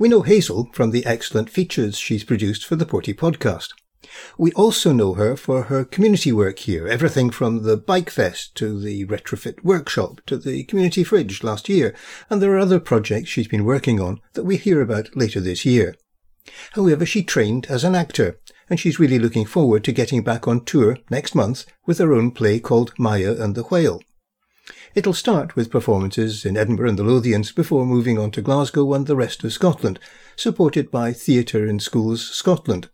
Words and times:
We 0.00 0.08
know 0.08 0.22
Hazel 0.22 0.70
from 0.72 0.92
the 0.92 1.04
excellent 1.04 1.50
features 1.50 1.98
she's 1.98 2.22
produced 2.22 2.64
for 2.64 2.76
the 2.76 2.86
Porty 2.86 3.12
podcast. 3.12 3.70
We 4.38 4.52
also 4.52 4.92
know 4.92 5.14
her 5.14 5.36
for 5.36 5.64
her 5.64 5.84
community 5.84 6.30
work 6.30 6.60
here, 6.60 6.86
everything 6.86 7.30
from 7.30 7.64
the 7.64 7.76
Bike 7.76 8.08
Fest 8.08 8.54
to 8.58 8.78
the 8.78 9.06
Retrofit 9.06 9.64
Workshop 9.64 10.20
to 10.26 10.36
the 10.36 10.62
Community 10.62 11.02
Fridge 11.02 11.42
last 11.42 11.68
year, 11.68 11.96
and 12.30 12.40
there 12.40 12.52
are 12.52 12.60
other 12.60 12.78
projects 12.78 13.28
she's 13.28 13.48
been 13.48 13.64
working 13.64 14.00
on 14.00 14.20
that 14.34 14.44
we 14.44 14.56
hear 14.56 14.80
about 14.80 15.16
later 15.16 15.40
this 15.40 15.64
year. 15.64 15.96
However, 16.74 17.04
she 17.04 17.24
trained 17.24 17.66
as 17.66 17.82
an 17.82 17.96
actor, 17.96 18.38
and 18.70 18.78
she's 18.78 19.00
really 19.00 19.18
looking 19.18 19.46
forward 19.46 19.82
to 19.82 19.90
getting 19.90 20.22
back 20.22 20.46
on 20.46 20.64
tour 20.64 20.98
next 21.10 21.34
month 21.34 21.66
with 21.86 21.98
her 21.98 22.12
own 22.12 22.30
play 22.30 22.60
called 22.60 22.94
Maya 23.00 23.34
and 23.36 23.56
the 23.56 23.64
Whale. 23.64 24.00
It'll 24.98 25.14
start 25.14 25.54
with 25.54 25.70
performances 25.70 26.44
in 26.44 26.56
Edinburgh 26.56 26.88
and 26.88 26.98
the 26.98 27.04
Lothians 27.04 27.54
before 27.54 27.86
moving 27.86 28.18
on 28.18 28.32
to 28.32 28.42
Glasgow 28.42 28.94
and 28.94 29.06
the 29.06 29.14
rest 29.14 29.44
of 29.44 29.52
Scotland, 29.52 30.00
supported 30.34 30.90
by 30.90 31.12
Theatre 31.12 31.64
in 31.64 31.78
Schools 31.78 32.28
Scotland. 32.28 32.88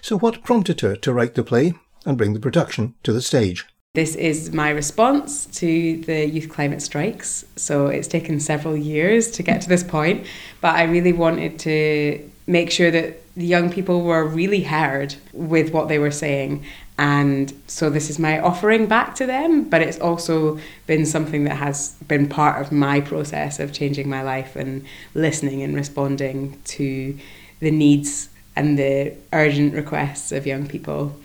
So 0.00 0.18
what 0.18 0.44
prompted 0.44 0.80
her 0.80 0.96
to 0.96 1.12
write 1.12 1.34
the 1.34 1.44
play 1.44 1.74
and 2.06 2.16
bring 2.16 2.32
the 2.32 2.40
production 2.40 2.94
to 3.02 3.12
the 3.12 3.20
stage? 3.20 3.66
This 3.92 4.14
is 4.14 4.54
my 4.54 4.70
response 4.70 5.44
to 5.58 5.98
the 5.98 6.26
youth 6.26 6.48
climate 6.48 6.80
strikes. 6.80 7.44
So 7.56 7.88
it's 7.88 8.08
taken 8.08 8.40
several 8.40 8.74
years 8.74 9.30
to 9.32 9.42
get 9.42 9.60
to 9.60 9.68
this 9.68 9.84
point, 9.84 10.26
but 10.62 10.74
I 10.74 10.84
really 10.84 11.12
wanted 11.12 11.58
to 11.58 12.30
make 12.46 12.70
sure 12.70 12.90
that 12.90 13.18
the 13.36 13.44
young 13.44 13.70
people 13.70 14.00
were 14.00 14.26
really 14.26 14.62
heard 14.62 15.16
with 15.34 15.70
what 15.74 15.88
they 15.88 15.98
were 15.98 16.10
saying 16.10 16.64
and 16.98 17.52
so 17.66 17.88
this 17.88 18.10
is 18.10 18.18
my 18.18 18.38
offering 18.38 18.86
back 18.86 19.14
to 19.16 19.26
them, 19.26 19.68
but 19.68 19.80
it's 19.80 19.98
also 19.98 20.58
been 20.86 21.06
something 21.06 21.44
that 21.44 21.56
has 21.56 21.92
been 22.06 22.28
part 22.28 22.60
of 22.60 22.70
my 22.70 23.00
process 23.00 23.58
of 23.58 23.72
changing 23.72 24.08
my 24.08 24.22
life 24.22 24.56
and 24.56 24.84
listening 25.14 25.62
and 25.62 25.74
responding 25.74 26.60
to 26.64 27.18
the 27.60 27.70
needs 27.70 28.28
and 28.54 28.78
the 28.78 29.14
urgent 29.32 29.74
requests 29.74 30.32
of 30.32 30.46
young 30.46 30.66
people 30.66 31.16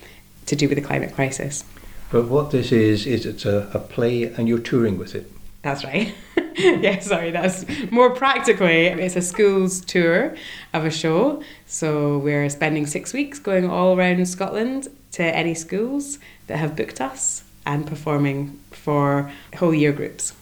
to 0.45 0.55
do 0.55 0.69
with 0.69 0.77
the 0.77 0.83
climate 0.83 1.14
crisis. 1.14 1.66
But 2.09 2.27
what 2.27 2.52
this 2.52 2.72
is, 2.72 3.05
is 3.05 3.25
it's 3.25 3.45
a, 3.45 3.70
a 3.73 3.80
play 3.80 4.23
and 4.23 4.47
you're 4.47 4.59
touring 4.59 4.97
with 4.97 5.14
it. 5.14 5.30
That's 5.61 5.83
right. 5.83 6.16
yeah, 6.55 6.99
sorry, 6.99 7.31
that's 7.31 7.66
more 7.92 8.11
practically. 8.11 8.86
It's 8.86 9.17
a 9.17 9.22
school's 9.22 9.81
tour 9.81 10.36
of 10.73 10.86
a 10.86 10.89
show. 10.89 11.44
So 11.66 12.20
we're 12.20 12.49
spending 12.49 12.86
six 12.86 13.11
weeks 13.11 13.38
going 13.39 13.70
all 13.70 13.97
around 13.97 14.25
Scotland 14.30 14.88
to 15.13 15.23
any 15.23 15.53
schools 15.53 16.19
that 16.47 16.58
have 16.58 16.75
booked 16.75 17.02
us 17.02 17.44
and 17.66 17.86
performing 17.86 18.59
for 18.72 19.31
whole 19.58 19.73
year 19.73 19.91
groups. 19.91 20.33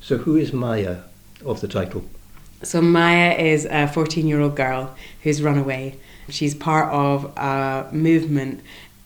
So, 0.00 0.18
who 0.18 0.36
is 0.36 0.52
Maya 0.52 0.98
of 1.44 1.60
the 1.60 1.68
title? 1.68 2.04
So, 2.62 2.80
Maya 2.80 3.34
is 3.34 3.66
a 3.66 3.86
14 3.86 4.26
year 4.26 4.40
old 4.40 4.56
girl 4.56 4.96
who's 5.22 5.42
run 5.42 5.58
away. 5.58 5.96
She's 6.28 6.54
part 6.54 6.92
of 6.92 7.24
a 7.36 7.88
movement 7.92 8.62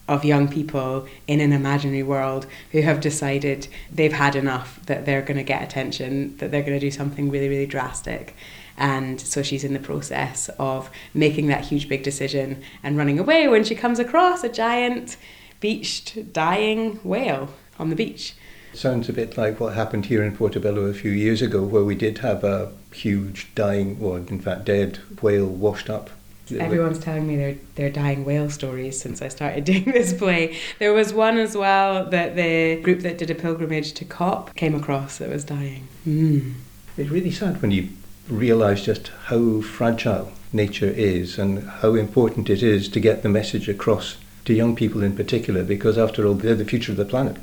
of 0.06 0.24
young 0.24 0.48
people 0.48 1.06
in 1.26 1.40
an 1.40 1.52
imaginary 1.52 2.02
world 2.02 2.46
who 2.72 2.82
have 2.82 3.00
decided 3.00 3.68
they've 3.90 4.12
had 4.12 4.36
enough, 4.36 4.84
that 4.86 5.06
they're 5.06 5.22
going 5.22 5.36
to 5.36 5.42
get 5.42 5.62
attention, 5.62 6.36
that 6.38 6.50
they're 6.50 6.62
going 6.62 6.78
to 6.78 6.80
do 6.80 6.90
something 6.90 7.30
really, 7.30 7.48
really 7.48 7.66
drastic. 7.66 8.34
And 8.76 9.20
so 9.20 9.42
she's 9.42 9.64
in 9.64 9.72
the 9.72 9.78
process 9.78 10.50
of 10.58 10.90
making 11.14 11.46
that 11.46 11.64
huge 11.64 11.88
big 11.88 12.02
decision 12.02 12.62
and 12.82 12.98
running 12.98 13.18
away 13.18 13.48
when 13.48 13.64
she 13.64 13.74
comes 13.74 13.98
across 13.98 14.44
a 14.44 14.48
giant 14.48 15.16
beached 15.60 16.32
dying 16.32 16.96
whale 17.04 17.50
on 17.78 17.90
the 17.90 17.96
beach. 17.96 18.34
Sounds 18.74 19.08
a 19.08 19.12
bit 19.12 19.38
like 19.38 19.60
what 19.60 19.74
happened 19.74 20.06
here 20.06 20.24
in 20.24 20.36
Portobello 20.36 20.86
a 20.86 20.94
few 20.94 21.12
years 21.12 21.40
ago, 21.40 21.62
where 21.62 21.84
we 21.84 21.94
did 21.94 22.18
have 22.18 22.42
a 22.42 22.72
huge 22.92 23.54
dying, 23.54 23.96
or 24.02 24.18
in 24.18 24.40
fact 24.40 24.64
dead 24.64 24.98
whale 25.22 25.46
washed 25.46 25.88
up. 25.88 26.10
Everyone's 26.52 26.98
telling 26.98 27.26
me 27.26 27.36
their 27.36 27.56
their 27.74 27.90
dying 27.90 28.24
whale 28.24 28.50
stories 28.50 29.00
since 29.00 29.22
I 29.22 29.28
started 29.28 29.64
doing 29.72 29.84
this 29.84 30.12
play. 30.12 30.56
There 30.78 30.92
was 30.92 31.12
one 31.12 31.38
as 31.38 31.56
well 31.56 32.08
that 32.10 32.36
the 32.36 32.80
group 32.82 33.00
that 33.00 33.18
did 33.18 33.30
a 33.30 33.34
pilgrimage 33.34 33.92
to 33.94 34.04
Cop 34.04 34.54
came 34.54 34.74
across 34.74 35.18
that 35.18 35.30
was 35.30 35.44
dying. 35.44 35.88
Mm. 36.06 36.54
It's 36.96 37.10
really 37.10 37.30
sad 37.30 37.60
when 37.60 37.70
you 37.70 37.88
realise 38.28 38.84
just 38.84 39.08
how 39.26 39.60
fragile 39.60 40.32
nature 40.52 40.88
is 40.88 41.38
and 41.38 41.68
how 41.68 41.94
important 41.94 42.48
it 42.48 42.62
is 42.62 42.88
to 42.88 43.00
get 43.00 43.22
the 43.22 43.28
message 43.28 43.68
across 43.68 44.16
to 44.44 44.54
young 44.54 44.76
people 44.76 45.02
in 45.02 45.16
particular, 45.16 45.64
because 45.64 45.98
after 45.98 46.26
all, 46.26 46.34
they're 46.34 46.54
the 46.54 46.64
future 46.64 46.92
of 46.92 46.98
the 46.98 47.04
planet. 47.04 47.36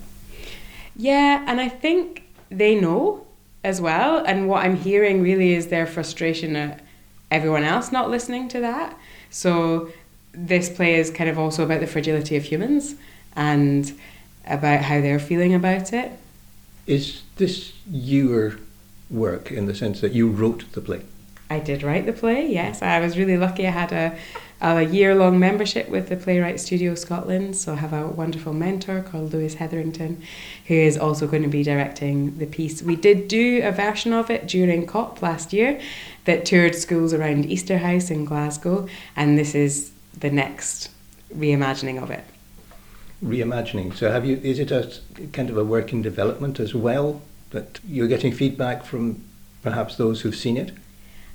Yeah, 0.95 1.43
and 1.47 1.59
I 1.59 1.67
think 1.67 2.23
they 2.49 2.79
know 2.79 3.25
as 3.63 3.81
well. 3.81 4.23
And 4.25 4.47
what 4.47 4.63
I'm 4.63 4.75
hearing 4.75 5.21
really 5.21 5.53
is 5.53 5.67
their 5.67 5.87
frustration 5.87 6.55
at 6.55 6.81
everyone 7.31 7.63
else 7.63 7.91
not 7.91 8.09
listening 8.09 8.47
to 8.49 8.59
that. 8.59 8.97
So 9.29 9.91
this 10.33 10.69
play 10.69 10.95
is 10.95 11.09
kind 11.09 11.29
of 11.29 11.39
also 11.39 11.63
about 11.63 11.79
the 11.79 11.87
fragility 11.87 12.35
of 12.35 12.43
humans 12.43 12.95
and 13.35 13.91
about 14.45 14.81
how 14.81 15.01
they're 15.01 15.19
feeling 15.19 15.53
about 15.53 15.93
it. 15.93 16.11
Is 16.85 17.23
this 17.37 17.73
your 17.89 18.57
work 19.09 19.51
in 19.51 19.65
the 19.65 19.75
sense 19.75 20.01
that 20.01 20.11
you 20.11 20.29
wrote 20.29 20.71
the 20.73 20.81
play? 20.81 21.01
I 21.49 21.59
did 21.59 21.83
write 21.83 22.05
the 22.05 22.13
play, 22.13 22.47
yes. 22.47 22.81
I 22.81 22.99
was 22.99 23.17
really 23.17 23.37
lucky. 23.37 23.67
I 23.67 23.71
had 23.71 23.91
a, 23.91 24.17
a 24.61 24.83
year 24.83 25.15
long 25.15 25.39
membership 25.39 25.89
with 25.89 26.09
the 26.09 26.15
Playwright 26.15 26.59
Studio 26.59 26.93
Scotland, 26.93 27.55
so 27.55 27.73
I 27.73 27.77
have 27.77 27.93
a 27.93 28.07
wonderful 28.07 28.53
mentor 28.53 29.01
called 29.01 29.33
Lewis 29.33 29.55
Hetherington, 29.55 30.21
who 30.67 30.75
is 30.75 30.97
also 30.97 31.27
going 31.27 31.41
to 31.41 31.49
be 31.49 31.63
directing 31.63 32.37
the 32.37 32.45
piece. 32.45 32.81
We 32.83 32.95
did 32.95 33.27
do 33.27 33.61
a 33.63 33.71
version 33.71 34.13
of 34.13 34.29
it 34.29 34.47
during 34.47 34.85
COP 34.85 35.21
last 35.21 35.51
year 35.51 35.81
that 36.25 36.45
toured 36.45 36.75
schools 36.75 37.11
around 37.13 37.45
Easterhouse 37.45 38.11
in 38.11 38.23
Glasgow, 38.23 38.87
and 39.15 39.37
this 39.37 39.55
is 39.55 39.91
the 40.17 40.29
next 40.29 40.89
reimagining 41.35 42.01
of 42.01 42.11
it. 42.11 42.23
Reimagining. 43.23 43.95
So, 43.95 44.11
have 44.11 44.25
you? 44.25 44.37
Is 44.43 44.59
it 44.59 44.71
a 44.71 44.91
kind 45.33 45.49
of 45.49 45.57
a 45.57 45.63
work 45.63 45.91
in 45.91 46.01
development 46.01 46.59
as 46.59 46.75
well? 46.75 47.21
That 47.49 47.79
you're 47.85 48.07
getting 48.07 48.31
feedback 48.31 48.85
from 48.85 49.23
perhaps 49.63 49.95
those 49.95 50.21
who've 50.21 50.35
seen 50.35 50.57
it? 50.57 50.71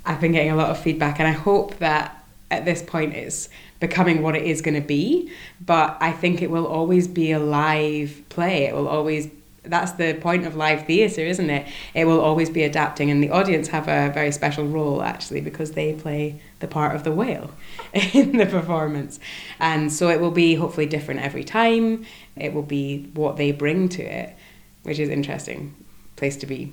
I've 0.04 0.20
been 0.20 0.32
getting 0.32 0.52
a 0.52 0.56
lot 0.56 0.70
of 0.70 0.78
feedback, 0.78 1.18
and 1.18 1.28
I 1.28 1.32
hope 1.32 1.78
that 1.78 2.15
at 2.50 2.64
this 2.64 2.82
point 2.82 3.14
it's 3.14 3.48
becoming 3.80 4.22
what 4.22 4.36
it 4.36 4.42
is 4.42 4.62
going 4.62 4.80
to 4.80 4.86
be. 4.86 5.30
But 5.60 5.96
I 6.00 6.12
think 6.12 6.42
it 6.42 6.50
will 6.50 6.66
always 6.66 7.08
be 7.08 7.32
a 7.32 7.38
live 7.38 8.22
play. 8.28 8.64
It 8.64 8.74
will 8.74 8.88
always 8.88 9.28
that's 9.68 9.92
the 9.92 10.14
point 10.14 10.46
of 10.46 10.56
live 10.56 10.86
theatre, 10.86 11.22
isn't 11.22 11.50
it? 11.50 11.66
It 11.94 12.04
will 12.04 12.20
always 12.20 12.50
be 12.50 12.62
adapting, 12.62 13.10
and 13.10 13.22
the 13.22 13.30
audience 13.30 13.68
have 13.68 13.88
a 13.88 14.12
very 14.12 14.32
special 14.32 14.64
role 14.66 15.02
actually 15.02 15.40
because 15.40 15.72
they 15.72 15.92
play 15.92 16.40
the 16.60 16.68
part 16.68 16.94
of 16.94 17.04
the 17.04 17.12
whale 17.12 17.50
in 17.92 18.36
the 18.36 18.46
performance. 18.46 19.18
And 19.58 19.92
so 19.92 20.08
it 20.08 20.20
will 20.20 20.30
be 20.30 20.54
hopefully 20.54 20.86
different 20.86 21.20
every 21.20 21.44
time. 21.44 22.06
It 22.36 22.52
will 22.54 22.62
be 22.62 23.10
what 23.14 23.36
they 23.36 23.52
bring 23.52 23.88
to 23.90 24.02
it, 24.02 24.36
which 24.84 24.98
is 24.98 25.08
interesting 25.08 25.74
place 26.16 26.36
to 26.38 26.46
be. 26.46 26.72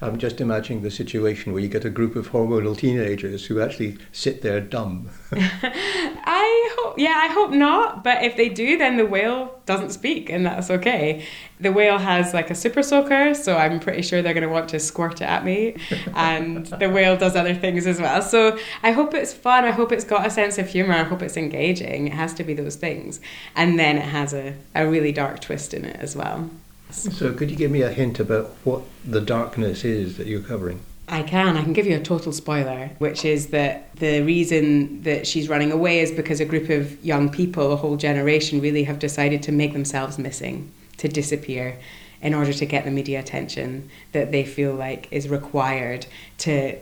I'm 0.00 0.18
just 0.18 0.40
imagining 0.40 0.82
the 0.82 0.90
situation 0.90 1.52
where 1.52 1.60
you 1.60 1.68
get 1.68 1.84
a 1.84 1.90
group 1.90 2.14
of 2.14 2.30
hormonal 2.30 2.76
teenagers 2.76 3.46
who 3.46 3.60
actually 3.60 3.98
sit 4.12 4.42
there 4.42 4.60
dumb. 4.60 5.10
I 5.32 6.76
hope, 6.76 6.98
yeah, 6.98 7.14
I 7.16 7.32
hope 7.32 7.50
not. 7.50 8.04
But 8.04 8.22
if 8.22 8.36
they 8.36 8.48
do, 8.48 8.78
then 8.78 8.96
the 8.96 9.06
whale 9.06 9.60
doesn't 9.66 9.90
speak, 9.90 10.30
and 10.30 10.46
that's 10.46 10.70
okay. 10.70 11.26
The 11.58 11.72
whale 11.72 11.98
has 11.98 12.32
like 12.32 12.50
a 12.50 12.54
super 12.54 12.82
soaker, 12.82 13.34
so 13.34 13.56
I'm 13.56 13.80
pretty 13.80 14.02
sure 14.02 14.22
they're 14.22 14.34
going 14.34 14.46
to 14.46 14.52
want 14.52 14.68
to 14.70 14.78
squirt 14.78 15.20
it 15.20 15.24
at 15.24 15.44
me. 15.44 15.76
And 16.14 16.66
the 16.66 16.90
whale 16.90 17.16
does 17.16 17.36
other 17.36 17.54
things 17.54 17.86
as 17.86 18.00
well. 18.00 18.22
So 18.22 18.58
I 18.82 18.92
hope 18.92 19.14
it's 19.14 19.32
fun. 19.32 19.64
I 19.64 19.70
hope 19.70 19.92
it's 19.92 20.04
got 20.04 20.26
a 20.26 20.30
sense 20.30 20.58
of 20.58 20.68
humor. 20.68 20.94
I 20.94 21.02
hope 21.04 21.22
it's 21.22 21.36
engaging. 21.36 22.08
It 22.08 22.12
has 22.12 22.34
to 22.34 22.44
be 22.44 22.54
those 22.54 22.76
things. 22.76 23.20
And 23.54 23.78
then 23.78 23.98
it 23.98 24.04
has 24.04 24.32
a, 24.32 24.54
a 24.74 24.88
really 24.88 25.12
dark 25.12 25.40
twist 25.40 25.74
in 25.74 25.84
it 25.84 25.96
as 25.96 26.16
well. 26.16 26.50
So, 26.90 27.32
could 27.34 27.50
you 27.50 27.56
give 27.56 27.70
me 27.70 27.82
a 27.82 27.90
hint 27.90 28.18
about 28.18 28.46
what 28.64 28.82
the 29.04 29.20
darkness 29.20 29.84
is 29.84 30.16
that 30.16 30.26
you're 30.26 30.40
covering? 30.40 30.80
I 31.08 31.22
can. 31.22 31.56
I 31.56 31.62
can 31.62 31.72
give 31.72 31.86
you 31.86 31.96
a 31.96 32.02
total 32.02 32.32
spoiler, 32.32 32.90
which 32.98 33.24
is 33.24 33.48
that 33.48 33.94
the 33.96 34.22
reason 34.22 35.02
that 35.02 35.26
she's 35.26 35.48
running 35.48 35.72
away 35.72 36.00
is 36.00 36.12
because 36.12 36.40
a 36.40 36.44
group 36.44 36.68
of 36.68 37.02
young 37.04 37.30
people, 37.30 37.72
a 37.72 37.76
whole 37.76 37.96
generation, 37.96 38.60
really 38.60 38.84
have 38.84 38.98
decided 38.98 39.42
to 39.44 39.52
make 39.52 39.72
themselves 39.72 40.18
missing, 40.18 40.70
to 40.98 41.08
disappear, 41.08 41.78
in 42.20 42.34
order 42.34 42.52
to 42.52 42.66
get 42.66 42.84
the 42.84 42.90
media 42.90 43.20
attention 43.20 43.88
that 44.12 44.32
they 44.32 44.44
feel 44.44 44.74
like 44.74 45.08
is 45.10 45.28
required 45.28 46.06
to 46.38 46.76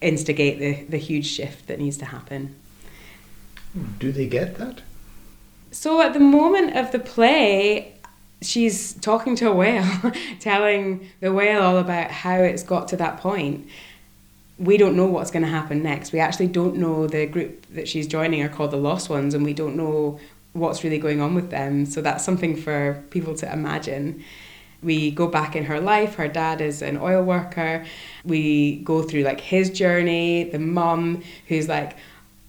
instigate 0.00 0.58
the, 0.58 0.84
the 0.90 0.98
huge 0.98 1.26
shift 1.26 1.66
that 1.66 1.78
needs 1.78 1.96
to 1.96 2.04
happen. 2.04 2.54
Do 3.98 4.12
they 4.12 4.26
get 4.26 4.56
that? 4.58 4.82
So, 5.72 6.00
at 6.00 6.12
the 6.12 6.20
moment 6.20 6.76
of 6.76 6.92
the 6.92 7.00
play, 7.00 7.94
she's 8.44 8.94
talking 8.94 9.36
to 9.36 9.48
a 9.48 9.54
whale, 9.54 10.12
telling 10.40 11.08
the 11.20 11.32
whale 11.32 11.62
all 11.62 11.78
about 11.78 12.10
how 12.10 12.36
it's 12.36 12.62
got 12.62 12.88
to 12.88 12.96
that 12.98 13.18
point. 13.18 13.68
We 14.58 14.76
don't 14.76 14.96
know 14.96 15.06
what's 15.06 15.30
going 15.30 15.42
to 15.42 15.48
happen 15.48 15.82
next. 15.82 16.12
We 16.12 16.20
actually 16.20 16.46
don't 16.46 16.76
know 16.76 17.06
the 17.08 17.26
group 17.26 17.66
that 17.74 17.88
she's 17.88 18.06
joining 18.06 18.42
are 18.42 18.48
called 18.48 18.70
the 18.70 18.76
Lost 18.76 19.10
Ones, 19.10 19.34
and 19.34 19.44
we 19.44 19.52
don't 19.52 19.76
know 19.76 20.20
what's 20.52 20.84
really 20.84 20.98
going 20.98 21.20
on 21.20 21.34
with 21.34 21.50
them. 21.50 21.84
So 21.86 22.00
that's 22.00 22.24
something 22.24 22.56
for 22.56 23.02
people 23.10 23.34
to 23.36 23.52
imagine. 23.52 24.24
we 24.82 25.10
go 25.10 25.26
back 25.26 25.56
in 25.56 25.64
her 25.64 25.80
life. 25.80 26.14
Her 26.16 26.28
dad 26.28 26.60
is 26.60 26.82
an 26.82 26.98
oil 26.98 27.22
worker. 27.22 27.84
We 28.24 28.76
go 28.76 29.02
through 29.02 29.22
like 29.22 29.40
his 29.40 29.70
journey, 29.70 30.44
the 30.44 30.58
mum 30.58 31.22
who's 31.48 31.68
like, 31.68 31.96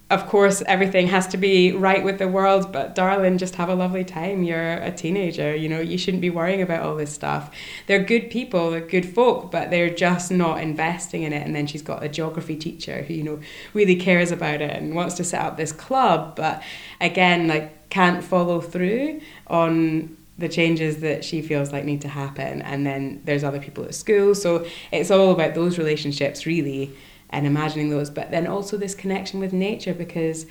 of 0.08 0.26
course, 0.28 0.62
everything 0.66 1.08
has 1.08 1.26
to 1.28 1.36
be 1.36 1.72
right 1.72 2.04
with 2.04 2.18
the 2.18 2.28
world, 2.28 2.72
but 2.72 2.94
darling, 2.94 3.38
just 3.38 3.56
have 3.56 3.68
a 3.68 3.74
lovely 3.74 4.04
time. 4.04 4.44
You're 4.44 4.74
a 4.74 4.92
teenager, 4.92 5.54
you 5.54 5.68
know, 5.68 5.80
you 5.80 5.98
shouldn't 5.98 6.20
be 6.20 6.30
worrying 6.30 6.62
about 6.62 6.82
all 6.82 6.94
this 6.94 7.12
stuff. 7.12 7.52
They're 7.88 8.04
good 8.04 8.30
people, 8.30 8.70
they're 8.70 8.80
good 8.80 9.04
folk, 9.04 9.50
but 9.50 9.70
they're 9.70 9.90
just 9.90 10.30
not 10.30 10.60
investing 10.60 11.24
in 11.24 11.32
it. 11.32 11.44
And 11.44 11.56
then 11.56 11.66
she's 11.66 11.82
got 11.82 12.04
a 12.04 12.08
geography 12.08 12.54
teacher 12.54 13.02
who, 13.02 13.14
you 13.14 13.24
know, 13.24 13.40
really 13.74 13.96
cares 13.96 14.30
about 14.30 14.60
it 14.60 14.80
and 14.80 14.94
wants 14.94 15.16
to 15.16 15.24
set 15.24 15.44
up 15.44 15.56
this 15.56 15.72
club, 15.72 16.36
but 16.36 16.62
again, 17.00 17.48
like, 17.48 17.72
can't 17.90 18.22
follow 18.22 18.60
through 18.60 19.20
on 19.46 20.16
the 20.38 20.48
changes 20.48 21.00
that 21.00 21.24
she 21.24 21.40
feels 21.40 21.72
like 21.72 21.84
need 21.84 22.02
to 22.02 22.08
happen. 22.08 22.62
And 22.62 22.84
then 22.84 23.22
there's 23.24 23.42
other 23.42 23.58
people 23.58 23.84
at 23.84 23.94
school. 23.94 24.34
So 24.34 24.66
it's 24.92 25.10
all 25.10 25.32
about 25.32 25.54
those 25.54 25.78
relationships, 25.78 26.46
really 26.46 26.94
and 27.30 27.46
imagining 27.46 27.90
those, 27.90 28.10
but 28.10 28.30
then 28.30 28.46
also 28.46 28.76
this 28.76 28.94
connection 28.94 29.40
with 29.40 29.52
nature 29.52 29.94
because 29.94 30.46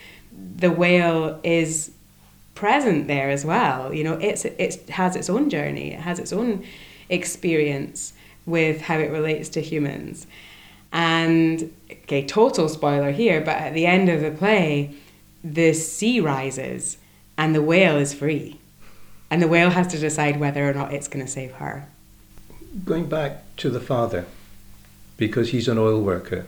the 0.57 0.71
whale 0.71 1.39
is 1.43 1.91
present 2.53 3.07
there 3.07 3.29
as 3.29 3.45
well. 3.45 3.93
You 3.93 4.03
know, 4.03 4.13
it's 4.13 4.45
it 4.45 4.89
has 4.89 5.15
its 5.15 5.29
own 5.29 5.49
journey, 5.49 5.93
it 5.93 5.99
has 5.99 6.19
its 6.19 6.33
own 6.33 6.65
experience 7.09 8.13
with 8.45 8.81
how 8.81 8.97
it 8.97 9.11
relates 9.11 9.49
to 9.49 9.61
humans. 9.61 10.27
And 10.91 11.73
okay, 11.91 12.25
total 12.25 12.69
spoiler 12.69 13.11
here, 13.11 13.41
but 13.41 13.57
at 13.57 13.73
the 13.73 13.85
end 13.85 14.07
of 14.09 14.21
the 14.21 14.31
play, 14.31 14.95
the 15.43 15.73
sea 15.73 16.19
rises 16.19 16.97
and 17.37 17.53
the 17.53 17.61
whale 17.61 17.97
is 17.97 18.13
free. 18.13 18.59
And 19.29 19.41
the 19.41 19.47
whale 19.47 19.71
has 19.71 19.87
to 19.87 19.97
decide 19.97 20.39
whether 20.39 20.69
or 20.69 20.73
not 20.73 20.93
it's 20.93 21.07
going 21.07 21.25
to 21.25 21.31
save 21.31 21.53
her. 21.53 21.87
Going 22.85 23.07
back 23.07 23.43
to 23.57 23.69
the 23.69 23.79
father, 23.79 24.25
because 25.17 25.49
he's 25.49 25.67
an 25.67 25.77
oil 25.77 26.01
worker, 26.01 26.45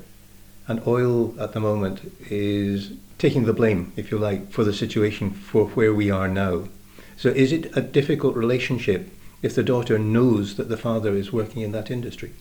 and 0.68 0.86
oil 0.86 1.34
at 1.40 1.54
the 1.54 1.60
moment 1.60 2.12
is 2.30 2.92
taking 3.18 3.46
the 3.46 3.54
blame, 3.54 3.92
if 3.96 4.12
you 4.12 4.18
like, 4.18 4.52
for 4.52 4.64
the 4.64 4.74
situation 4.74 5.32
for 5.32 5.66
where 5.70 5.94
we 5.94 6.12
are 6.12 6.28
now. 6.28 6.68
So 7.16 7.30
is 7.30 7.52
it 7.52 7.76
a 7.76 7.82
difficult 7.82 8.36
relationship 8.36 9.10
if 9.42 9.56
the 9.56 9.64
daughter 9.64 9.98
knows 9.98 10.56
that 10.56 10.70
the 10.70 10.78
father 10.78 11.16
is 11.16 11.32
working 11.32 11.62
in 11.62 11.72
that 11.72 11.90
industry? 11.90 12.34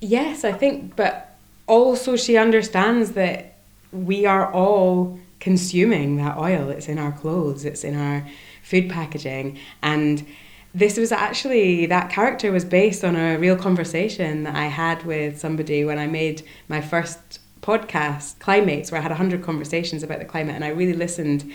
Yes, 0.00 0.44
I 0.44 0.52
think, 0.52 0.94
but 0.94 1.36
also 1.66 2.16
she 2.16 2.36
understands 2.36 3.12
that 3.12 3.56
we 3.92 4.26
are 4.26 4.52
all 4.52 5.18
consuming 5.40 6.16
that 6.16 6.36
oil. 6.36 6.68
It's 6.68 6.88
in 6.88 6.98
our 6.98 7.12
clothes, 7.12 7.64
it's 7.64 7.84
in 7.84 7.96
our 7.96 8.26
food 8.62 8.90
packaging. 8.90 9.58
And 9.82 10.26
this 10.74 10.96
was 10.96 11.12
actually, 11.12 11.86
that 11.86 12.10
character 12.10 12.50
was 12.50 12.64
based 12.64 13.04
on 13.04 13.16
a 13.16 13.36
real 13.38 13.56
conversation 13.56 14.44
that 14.44 14.56
I 14.56 14.66
had 14.66 15.04
with 15.04 15.38
somebody 15.38 15.84
when 15.84 15.98
I 15.98 16.06
made 16.06 16.42
my 16.68 16.80
first 16.80 17.40
podcast, 17.64 18.38
Climates, 18.40 18.92
where 18.92 19.00
I 19.00 19.02
had 19.02 19.10
100 19.10 19.42
conversations 19.42 20.02
about 20.02 20.18
the 20.18 20.26
climate, 20.26 20.54
and 20.54 20.64
I 20.64 20.68
really 20.68 20.92
listened 20.92 21.50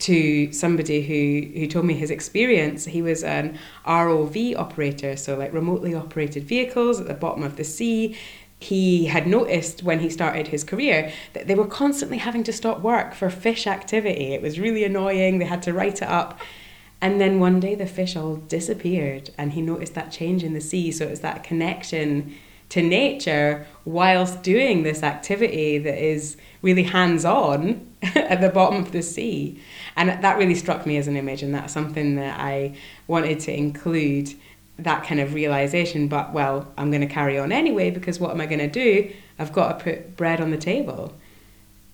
to 0.00 0.52
somebody 0.52 1.02
who, 1.02 1.60
who 1.60 1.66
told 1.68 1.84
me 1.84 1.94
his 1.94 2.10
experience. 2.10 2.84
He 2.84 3.00
was 3.00 3.22
an 3.22 3.56
ROV 3.86 4.56
operator, 4.56 5.16
so 5.16 5.36
like 5.36 5.52
remotely 5.52 5.94
operated 5.94 6.42
vehicles 6.42 7.00
at 7.00 7.06
the 7.06 7.14
bottom 7.14 7.44
of 7.44 7.56
the 7.56 7.64
sea. 7.64 8.16
He 8.58 9.06
had 9.06 9.28
noticed 9.28 9.84
when 9.84 10.00
he 10.00 10.10
started 10.10 10.48
his 10.48 10.64
career 10.64 11.12
that 11.34 11.46
they 11.46 11.54
were 11.54 11.66
constantly 11.66 12.18
having 12.18 12.42
to 12.44 12.52
stop 12.52 12.80
work 12.80 13.14
for 13.14 13.30
fish 13.30 13.66
activity. 13.66 14.34
It 14.34 14.42
was 14.42 14.58
really 14.58 14.82
annoying. 14.82 15.38
They 15.38 15.44
had 15.44 15.62
to 15.64 15.72
write 15.72 16.02
it 16.02 16.08
up. 16.08 16.40
And 17.00 17.20
then 17.20 17.38
one 17.38 17.60
day 17.60 17.74
the 17.74 17.86
fish 17.86 18.16
all 18.16 18.36
disappeared, 18.36 19.30
and 19.38 19.52
he 19.52 19.60
noticed 19.60 19.94
that 19.94 20.10
change 20.10 20.42
in 20.42 20.54
the 20.54 20.60
sea. 20.60 20.90
So 20.90 21.04
it 21.04 21.10
was 21.10 21.20
that 21.20 21.44
connection 21.44 22.34
to 22.70 22.82
nature 22.82 23.66
whilst 23.84 24.42
doing 24.42 24.82
this 24.82 25.02
activity 25.02 25.78
that 25.78 25.98
is 25.98 26.36
really 26.62 26.82
hands 26.82 27.24
on 27.24 27.88
at 28.14 28.40
the 28.40 28.48
bottom 28.48 28.82
of 28.82 28.92
the 28.92 29.02
sea. 29.02 29.60
And 29.96 30.08
that 30.08 30.38
really 30.38 30.54
struck 30.54 30.86
me 30.86 30.96
as 30.96 31.06
an 31.06 31.16
image, 31.16 31.42
and 31.42 31.54
that's 31.54 31.72
something 31.72 32.16
that 32.16 32.40
I 32.40 32.76
wanted 33.06 33.40
to 33.40 33.56
include 33.56 34.34
that 34.78 35.04
kind 35.04 35.20
of 35.20 35.34
realization. 35.34 36.08
But 36.08 36.32
well, 36.32 36.66
I'm 36.76 36.90
going 36.90 37.06
to 37.06 37.12
carry 37.14 37.38
on 37.38 37.52
anyway 37.52 37.90
because 37.90 38.18
what 38.18 38.30
am 38.30 38.40
I 38.40 38.46
going 38.46 38.58
to 38.58 38.68
do? 38.68 39.12
I've 39.38 39.52
got 39.52 39.78
to 39.78 39.84
put 39.84 40.16
bread 40.16 40.40
on 40.40 40.50
the 40.50 40.56
table. 40.56 41.14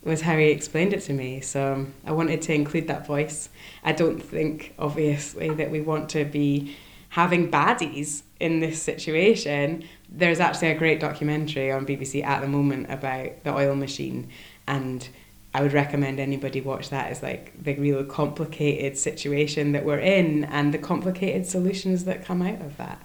Was 0.02 0.22
how 0.22 0.38
he 0.38 0.46
explained 0.46 0.94
it 0.94 1.02
to 1.02 1.12
me. 1.12 1.42
So 1.42 1.86
I 2.06 2.12
wanted 2.12 2.40
to 2.42 2.54
include 2.54 2.88
that 2.88 3.06
voice. 3.06 3.50
I 3.84 3.92
don't 3.92 4.18
think, 4.18 4.74
obviously, 4.78 5.50
that 5.50 5.70
we 5.70 5.82
want 5.82 6.08
to 6.10 6.24
be 6.24 6.74
having 7.10 7.50
baddies 7.50 8.22
in 8.40 8.60
this 8.60 8.82
situation, 8.82 9.84
there's 10.08 10.40
actually 10.40 10.68
a 10.68 10.74
great 10.74 10.98
documentary 10.98 11.70
on 11.70 11.86
BBC 11.86 12.24
at 12.24 12.40
the 12.40 12.48
moment 12.48 12.90
about 12.90 13.44
the 13.44 13.54
oil 13.54 13.76
machine, 13.76 14.28
and 14.66 15.08
I 15.54 15.62
would 15.62 15.72
recommend 15.72 16.18
anybody 16.18 16.60
watch 16.60 16.90
that. 16.90 17.10
It's 17.10 17.22
like 17.22 17.62
the 17.62 17.74
real 17.74 18.04
complicated 18.04 18.96
situation 18.96 19.72
that 19.72 19.84
we're 19.84 19.98
in 19.98 20.44
and 20.44 20.72
the 20.72 20.78
complicated 20.78 21.46
solutions 21.46 22.04
that 22.04 22.24
come 22.24 22.40
out 22.40 22.60
of 22.60 22.76
that. 22.78 23.02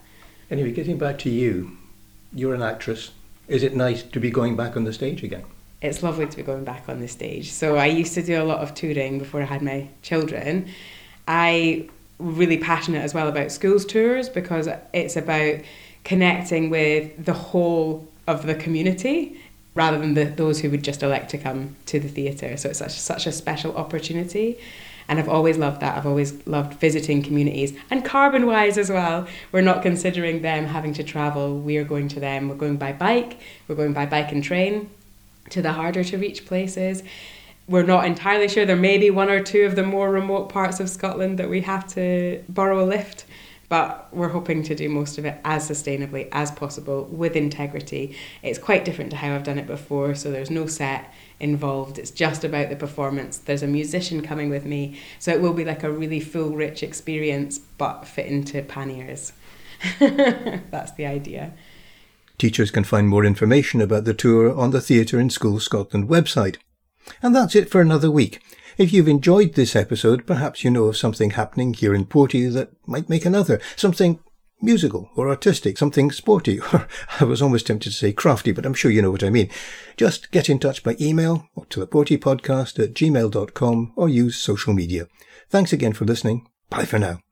Anyway, 0.50 0.72
getting 0.72 0.98
back 0.98 1.18
to 1.20 1.30
you, 1.30 1.78
you're 2.32 2.54
an 2.54 2.62
actress. 2.62 3.12
Is 3.48 3.64
it 3.64 3.76
nice 3.76 4.04
to 4.04 4.20
be 4.20 4.32
going 4.32 4.56
back 4.56 4.78
on 4.78 4.84
the 4.84 4.94
stage 4.94 5.24
again? 5.24 5.44
It's 5.82 6.02
lovely 6.02 6.28
to 6.28 6.38
be 6.38 6.44
going 6.44 6.64
back 6.64 6.88
on 6.88 7.00
the 7.00 7.08
stage. 7.08 7.52
So 7.52 7.78
I 7.78 7.88
used 7.88 8.14
to 8.14 8.24
do 8.24 8.42
a 8.42 8.46
lot 8.46 8.60
of 8.60 8.74
touring 8.74 9.20
before 9.20 9.42
I 9.42 9.46
had 9.46 9.62
my 9.62 9.88
children. 10.02 10.68
I 11.28 11.90
really 12.20 12.58
passionate 12.58 13.02
as 13.02 13.14
well 13.14 13.28
about 13.28 13.52
schools 13.52 13.86
tours 13.86 14.30
because 14.30 14.70
it's 14.94 15.16
about 15.16 15.60
connecting 16.04 16.70
with 16.70 17.26
the 17.26 17.34
whole 17.34 18.08
of 18.28 18.46
the 18.46 18.56
community 18.56 19.40
rather 19.74 19.98
than 19.98 20.14
the, 20.14 20.26
those 20.26 20.60
who 20.62 20.70
would 20.70 20.84
just 20.84 21.04
elect 21.04 21.30
to 21.32 21.38
come 21.38 21.76
to 21.86 22.00
the 22.00 22.08
theatre. 22.08 22.56
So 22.56 22.70
it's 22.70 22.80
such, 22.80 22.92
such 22.92 23.28
a 23.28 23.32
special 23.32 23.76
opportunity. 23.76 24.58
And 25.08 25.20
I've 25.20 25.30
always 25.30 25.58
loved 25.58 25.82
that. 25.82 25.98
I've 25.98 26.08
always 26.08 26.48
loved 26.48 26.80
visiting 26.80 27.22
communities 27.22 27.78
and 27.92 28.04
carbon 28.04 28.48
wise 28.48 28.78
as 28.78 28.90
well. 28.90 29.28
We're 29.52 29.62
not 29.62 29.84
considering 29.84 30.42
them 30.42 30.66
having 30.66 30.94
to 30.94 31.04
travel. 31.04 31.60
We 31.60 31.78
are 31.78 31.84
going 31.84 32.08
to 32.10 32.20
them. 32.20 32.50
We're 32.50 32.56
going 32.56 32.78
by 32.78 32.94
bike. 32.94 33.38
We're 33.68 33.76
going 33.76 33.94
by 33.94 34.08
bike 34.08 34.32
and 34.32 34.44
train 34.44 34.90
to 35.52 35.62
the 35.62 35.74
harder 35.74 36.04
to 36.06 36.18
reach 36.18 36.46
places. 36.46 37.04
We're 37.68 37.84
not 37.84 38.06
entirely 38.06 38.48
sure. 38.48 38.66
There 38.66 38.76
may 38.76 38.98
be 38.98 39.10
one 39.10 39.30
or 39.30 39.42
two 39.42 39.64
of 39.64 39.76
the 39.76 39.84
more 39.84 40.12
remote 40.12 40.50
parts 40.50 40.80
of 40.80 40.90
Scotland 40.90 41.40
that 41.40 41.50
we 41.50 41.62
have 41.62 41.88
to 41.94 42.44
borrow 42.48 42.84
a 42.84 42.86
lift 42.86 43.26
but 43.68 44.08
we're 44.14 44.30
hoping 44.30 44.64
to 44.64 44.76
do 44.76 44.90
most 44.90 45.18
of 45.18 45.26
it 45.26 45.40
as 45.44 45.70
sustainably 45.70 46.28
as 46.32 46.52
possible 46.52 47.06
with 47.06 47.36
integrity. 47.36 48.16
It's 48.44 48.60
quite 48.60 48.86
different 48.86 49.12
to 49.12 49.18
how 49.18 49.34
I've 49.34 49.44
done 49.44 49.58
it 49.58 49.68
before, 49.68 50.16
so 50.16 50.32
there's 50.32 50.52
no 50.52 50.68
set 50.68 51.12
involved. 51.40 51.98
It's 51.98 52.12
just 52.12 52.44
about 52.44 52.70
the 52.70 52.76
performance. 52.76 53.38
There's 53.38 53.64
a 53.64 53.68
musician 53.68 54.22
coming 54.22 54.50
with 54.50 54.66
me, 54.66 55.00
so 55.20 55.32
it 55.32 55.42
will 55.42 55.54
be 55.54 55.66
like 55.66 55.84
a 55.84 55.92
really 55.92 56.20
full, 56.20 56.52
rich 56.52 56.84
experience, 56.84 57.60
but 57.78 58.06
fit 58.06 58.28
into 58.28 58.62
panniers. 58.62 59.34
That's 60.00 60.92
the 60.92 61.06
idea. 61.06 61.54
Teachers 62.38 62.70
can 62.70 62.84
find 62.84 63.08
more 63.08 63.26
information 63.26 63.82
about 63.82 64.04
the 64.04 64.14
tour 64.14 64.56
on 64.56 64.72
the 64.72 64.82
Theatre 64.82 65.20
in 65.20 65.30
Schools 65.30 65.64
Scotland 65.64 66.10
website. 66.10 66.58
And 67.22 67.36
that's 67.36 67.56
it 67.56 67.70
for 67.70 67.82
another 67.82 68.12
week. 68.12 68.42
If 68.78 68.92
you've 68.92 69.08
enjoyed 69.08 69.54
this 69.54 69.76
episode, 69.76 70.28
perhaps 70.28 70.64
you 70.64 70.70
know 70.70 70.86
of 70.86 70.98
something 70.98 71.32
happening 71.32 71.74
here 71.74 71.96
in 71.96 72.06
Porty 72.06 72.52
that 72.54 72.72
might 72.86 73.10
make 73.10 73.26
another, 73.26 73.62
something 73.76 74.20
musical 74.62 75.10
or 75.16 75.30
artistic, 75.30 75.78
something 75.78 76.12
sporty, 76.12 76.60
or 76.60 76.88
I 77.20 77.24
was 77.24 77.42
almost 77.42 77.68
tempted 77.68 77.90
to 77.90 77.96
say 77.96 78.12
crafty, 78.12 78.52
but 78.52 78.66
I'm 78.66 78.74
sure 78.74 78.92
you 78.92 79.02
know 79.02 79.12
what 79.12 79.24
I 79.24 79.30
mean. 79.30 79.50
Just 79.96 80.32
get 80.32 80.50
in 80.50 80.60
touch 80.60 80.84
by 80.84 80.98
email 81.00 81.48
or 81.56 81.66
to 81.68 81.80
the 81.80 81.88
Porty 81.88 82.18
podcast 82.18 82.84
at 82.84 82.94
gmail.com 82.94 83.94
or 83.96 84.10
use 84.10 84.36
social 84.36 84.74
media. 84.74 85.08
Thanks 85.50 85.72
again 85.72 85.94
for 85.94 86.06
listening. 86.06 86.48
Bye 86.70 86.86
for 86.86 87.00
now. 87.00 87.25